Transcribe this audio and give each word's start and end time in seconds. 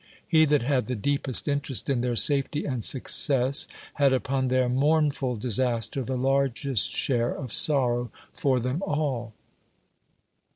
lie 0.33 0.45
that 0.45 0.63
had 0.63 0.87
the 0.87 0.95
deepest 0.95 1.47
interest 1.47 1.87
in 1.87 2.01
their 2.01 2.15
safety 2.15 2.65
and 2.65 2.83
success 2.83 3.67
had 3.93 4.11
upon 4.11 4.47
their 4.47 4.67
mourn 4.67 5.11
ful 5.11 5.35
disaster 5.35 6.03
the 6.03 6.17
largest 6.17 6.89
share 6.89 7.35
of 7.35 7.53
sorrow 7.53 8.09
for 8.33 8.59
them 8.59 8.81
all. 8.81 9.31